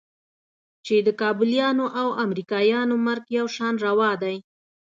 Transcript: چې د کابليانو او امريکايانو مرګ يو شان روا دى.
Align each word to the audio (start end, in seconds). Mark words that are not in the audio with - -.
چې 0.85 0.95
د 1.07 1.09
کابليانو 1.21 1.85
او 2.01 2.07
امريکايانو 2.25 2.95
مرګ 3.07 3.25
يو 3.39 3.47
شان 3.55 3.73
روا 3.85 4.11
دى. 4.23 4.35